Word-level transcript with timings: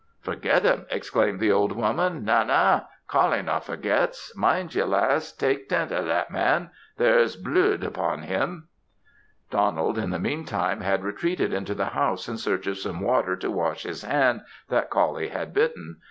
"Forget 0.19 0.63
him!" 0.63 0.87
exclaimed 0.89 1.39
the 1.39 1.51
old 1.51 1.73
woman; 1.73 2.25
"Na, 2.25 2.41
na; 2.43 2.81
Coullie 3.07 3.43
no 3.43 3.59
forgets. 3.59 4.35
Mind 4.35 4.73
ye 4.73 4.83
lass; 4.83 5.31
tak 5.31 5.67
tent 5.67 5.91
o' 5.91 6.03
that 6.03 6.31
man 6.31 6.71
there's 6.97 7.35
bluid 7.35 7.83
upon 7.83 8.23
him!" 8.23 8.67
Donald 9.51 9.99
in 9.99 10.09
the 10.09 10.17
mean 10.17 10.43
time 10.43 10.81
had 10.81 11.03
retreated 11.03 11.53
into 11.53 11.75
the 11.75 11.85
house 11.89 12.27
in 12.27 12.39
search 12.39 12.65
of 12.65 12.79
some 12.79 12.99
water 13.01 13.35
to 13.35 13.51
wash 13.51 13.83
his 13.83 14.01
hand 14.01 14.41
that 14.69 14.89
Coullie 14.89 15.29
had 15.29 15.53
bitten. 15.53 15.97